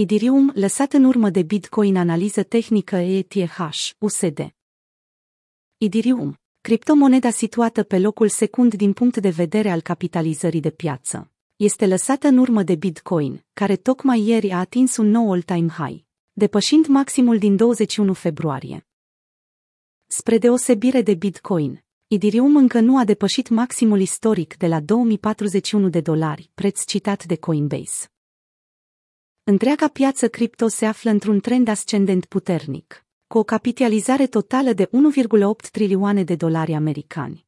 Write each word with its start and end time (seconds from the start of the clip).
Idirium, 0.00 0.52
lăsat 0.54 0.92
în 0.92 1.04
urmă 1.04 1.30
de 1.30 1.42
Bitcoin 1.42 1.96
analiză 1.96 2.42
tehnică 2.42 2.96
ETH, 2.96 3.58
USD. 3.98 4.54
Idirium, 5.76 6.40
criptomoneda 6.60 7.30
situată 7.30 7.82
pe 7.82 7.98
locul 7.98 8.28
secund 8.28 8.74
din 8.74 8.92
punct 8.92 9.16
de 9.16 9.28
vedere 9.28 9.70
al 9.70 9.80
capitalizării 9.80 10.60
de 10.60 10.70
piață, 10.70 11.30
este 11.56 11.86
lăsată 11.86 12.26
în 12.26 12.36
urmă 12.36 12.62
de 12.62 12.74
Bitcoin, 12.74 13.44
care 13.52 13.76
tocmai 13.76 14.20
ieri 14.20 14.50
a 14.50 14.58
atins 14.58 14.96
un 14.96 15.06
nou 15.06 15.32
all-time 15.32 15.68
high, 15.68 16.02
depășind 16.32 16.86
maximul 16.86 17.38
din 17.38 17.56
21 17.56 18.12
februarie. 18.12 18.86
Spre 20.06 20.38
deosebire 20.38 21.02
de 21.02 21.14
Bitcoin, 21.14 21.84
Idirium 22.06 22.56
încă 22.56 22.80
nu 22.80 22.98
a 22.98 23.04
depășit 23.04 23.48
maximul 23.48 24.00
istoric 24.00 24.56
de 24.56 24.66
la 24.66 24.80
2041 24.80 25.88
de 25.88 26.00
dolari, 26.00 26.50
preț 26.54 26.84
citat 26.84 27.24
de 27.24 27.36
Coinbase. 27.36 28.10
Întreaga 29.50 29.88
piață 29.88 30.28
cripto 30.28 30.68
se 30.68 30.86
află 30.86 31.10
într-un 31.10 31.40
trend 31.40 31.68
ascendent 31.68 32.24
puternic, 32.24 33.06
cu 33.26 33.38
o 33.38 33.42
capitalizare 33.42 34.26
totală 34.26 34.72
de 34.72 34.86
1,8 34.86 35.70
trilioane 35.70 36.24
de 36.24 36.34
dolari 36.34 36.72
americani. 36.72 37.46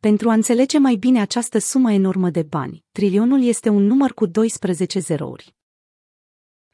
Pentru 0.00 0.30
a 0.30 0.32
înțelege 0.32 0.78
mai 0.78 0.94
bine 0.94 1.20
această 1.20 1.58
sumă 1.58 1.92
enormă 1.92 2.30
de 2.30 2.42
bani, 2.42 2.84
trilionul 2.92 3.42
este 3.42 3.68
un 3.68 3.82
număr 3.82 4.12
cu 4.12 4.26
12 4.26 4.98
zerouri. 4.98 5.54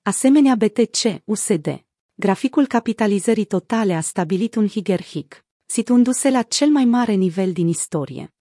Asemenea 0.02 0.55
BTC, 0.55 1.23
USD, 1.24 1.84
graficul 2.15 2.66
capitalizării 2.66 3.45
totale 3.45 3.95
a 3.95 4.01
stabilit 4.01 4.55
un 4.55 4.68
higerhic, 4.68 5.45
situându-se 5.65 6.30
la 6.30 6.43
cel 6.43 6.68
mai 6.68 6.84
mare 6.84 7.12
nivel 7.12 7.52
din 7.52 7.68
istorie. 7.68 8.34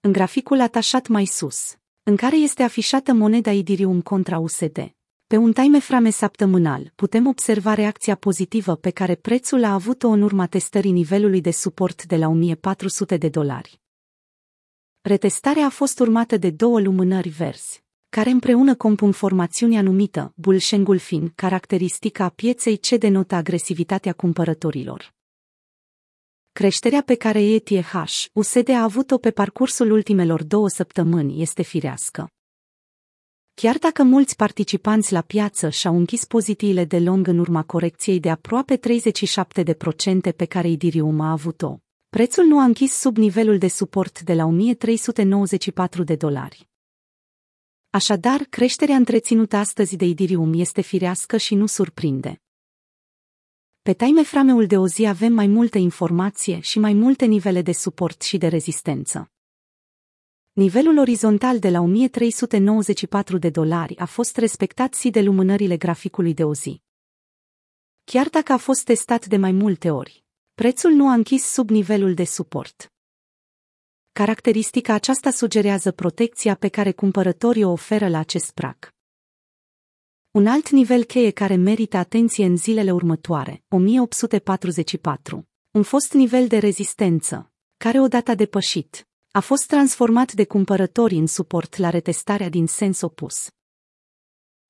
În 0.00 0.12
graficul 0.12 0.60
atașat 0.60 1.06
mai 1.06 1.24
sus, 1.24 1.78
în 2.06 2.16
care 2.16 2.36
este 2.36 2.62
afișată 2.62 3.12
moneda 3.12 3.52
Idirium 3.52 4.00
contra 4.00 4.38
USD. 4.38 4.94
Pe 5.26 5.36
un 5.36 5.52
time 5.52 5.78
frame 5.78 6.10
săptămânal 6.10 6.92
putem 6.94 7.26
observa 7.26 7.74
reacția 7.74 8.14
pozitivă 8.14 8.74
pe 8.74 8.90
care 8.90 9.14
prețul 9.14 9.64
a 9.64 9.72
avut-o 9.72 10.08
în 10.08 10.22
urma 10.22 10.46
testării 10.46 10.92
nivelului 10.92 11.40
de 11.40 11.50
suport 11.50 12.04
de 12.04 12.16
la 12.16 12.28
1400 12.28 13.16
de 13.16 13.28
dolari. 13.28 13.80
Retestarea 15.00 15.66
a 15.66 15.68
fost 15.68 15.98
urmată 15.98 16.36
de 16.36 16.50
două 16.50 16.80
lumânări 16.80 17.28
verzi, 17.28 17.84
care 18.08 18.30
împreună 18.30 18.74
compun 18.74 19.12
formațiunea 19.12 19.82
numită 19.82 20.32
Bulshengulfin, 20.36 21.32
caracteristica 21.34 22.24
a 22.24 22.28
pieței 22.28 22.76
ce 22.76 22.96
denotă 22.96 23.34
agresivitatea 23.34 24.12
cumpărătorilor. 24.12 25.13
Creșterea 26.60 27.02
pe 27.02 27.14
care 27.14 27.42
ETH, 27.42 27.92
USD 28.32 28.68
a 28.68 28.82
avut-o 28.82 29.18
pe 29.18 29.30
parcursul 29.30 29.90
ultimelor 29.90 30.42
două 30.42 30.68
săptămâni 30.68 31.42
este 31.42 31.62
firească. 31.62 32.28
Chiar 33.54 33.78
dacă 33.78 34.02
mulți 34.02 34.36
participanți 34.36 35.12
la 35.12 35.20
piață 35.20 35.68
și-au 35.68 35.96
închis 35.96 36.24
pozițiile 36.24 36.84
de 36.84 36.98
long 36.98 37.26
în 37.26 37.38
urma 37.38 37.62
corecției 37.62 38.20
de 38.20 38.30
aproape 38.30 38.76
37% 38.76 38.80
pe 40.36 40.44
care 40.44 40.68
Idirium 40.68 41.20
a 41.20 41.30
avut-o, 41.30 41.78
prețul 42.08 42.44
nu 42.44 42.58
a 42.58 42.64
închis 42.64 42.92
sub 42.92 43.16
nivelul 43.16 43.58
de 43.58 43.68
suport 43.68 44.22
de 44.22 44.34
la 44.34 44.44
1394 44.44 46.02
de 46.02 46.16
dolari. 46.16 46.68
Așadar, 47.90 48.40
creșterea 48.40 48.96
întreținută 48.96 49.56
astăzi 49.56 49.96
de 49.96 50.04
Idirium 50.04 50.52
este 50.52 50.80
firească 50.80 51.36
și 51.36 51.54
nu 51.54 51.66
surprinde. 51.66 52.43
Pe 53.84 53.92
time 53.92 54.22
frameul 54.22 54.66
de 54.66 54.76
o 54.76 54.86
zi 54.86 55.06
avem 55.06 55.32
mai 55.32 55.46
multe 55.46 55.78
informație 55.78 56.60
și 56.60 56.78
mai 56.78 56.92
multe 56.92 57.24
nivele 57.24 57.62
de 57.62 57.72
suport 57.72 58.22
și 58.22 58.38
de 58.38 58.48
rezistență. 58.48 59.30
Nivelul 60.52 60.98
orizontal 60.98 61.58
de 61.58 61.70
la 61.70 61.80
1394 61.80 63.38
de 63.38 63.50
dolari 63.50 63.96
a 63.98 64.04
fost 64.04 64.36
respectat 64.36 64.94
și 64.94 65.10
de 65.10 65.20
lumânările 65.20 65.76
graficului 65.76 66.34
de 66.34 66.44
o 66.44 66.54
zi. 66.54 66.82
Chiar 68.04 68.28
dacă 68.28 68.52
a 68.52 68.56
fost 68.56 68.84
testat 68.84 69.26
de 69.26 69.36
mai 69.36 69.52
multe 69.52 69.90
ori, 69.90 70.24
prețul 70.54 70.90
nu 70.90 71.08
a 71.08 71.12
închis 71.12 71.44
sub 71.44 71.70
nivelul 71.70 72.14
de 72.14 72.24
suport. 72.24 72.92
Caracteristica 74.12 74.94
aceasta 74.94 75.30
sugerează 75.30 75.92
protecția 75.92 76.54
pe 76.54 76.68
care 76.68 76.92
cumpărătorii 76.92 77.64
o 77.64 77.70
oferă 77.70 78.08
la 78.08 78.18
acest 78.18 78.50
prag. 78.50 78.93
Un 80.34 80.46
alt 80.46 80.70
nivel 80.70 81.04
cheie 81.04 81.30
care 81.30 81.54
merită 81.54 81.96
atenție 81.96 82.44
în 82.44 82.56
zilele 82.56 82.92
următoare, 82.92 83.64
1844, 83.68 85.48
un 85.70 85.82
fost 85.82 86.12
nivel 86.12 86.46
de 86.46 86.58
rezistență, 86.58 87.52
care 87.76 88.00
odată 88.00 88.34
depășit, 88.34 89.08
a 89.30 89.40
fost 89.40 89.66
transformat 89.66 90.32
de 90.32 90.44
cumpărători 90.44 91.14
în 91.14 91.26
suport 91.26 91.76
la 91.76 91.90
retestarea 91.90 92.48
din 92.48 92.66
sens 92.66 93.00
opus. 93.00 93.50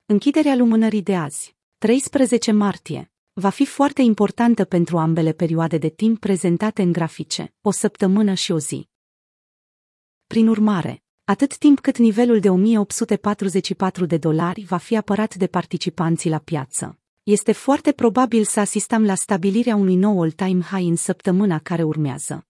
Închiderea 0.05 0.55
lumânării 0.55 1.01
de 1.01 1.15
azi, 1.15 1.55
13 1.77 2.51
martie, 2.51 3.11
va 3.33 3.49
fi 3.49 3.65
foarte 3.65 4.01
importantă 4.01 4.65
pentru 4.65 4.97
ambele 4.97 5.31
perioade 5.33 5.77
de 5.77 5.89
timp 5.89 6.19
prezentate 6.19 6.81
în 6.81 6.91
grafice, 6.91 7.53
o 7.61 7.71
săptămână 7.71 8.33
și 8.33 8.51
o 8.51 8.59
zi. 8.59 8.89
Prin 10.27 10.47
urmare, 10.47 11.04
atât 11.25 11.57
timp 11.57 11.79
cât 11.79 11.97
nivelul 11.97 12.39
de 12.39 12.49
1844 12.49 14.05
de 14.05 14.17
dolari 14.17 14.63
va 14.63 14.77
fi 14.77 14.97
apărat 14.97 15.35
de 15.35 15.47
participanții 15.47 16.29
la 16.29 16.37
piață. 16.37 16.99
Este 17.23 17.51
foarte 17.51 17.91
probabil 17.91 18.43
să 18.43 18.59
asistăm 18.59 19.05
la 19.05 19.15
stabilirea 19.15 19.75
unui 19.75 19.95
nou 19.95 20.21
all-time 20.21 20.61
high 20.61 20.87
în 20.89 20.95
săptămâna 20.95 21.59
care 21.59 21.83
urmează. 21.83 22.47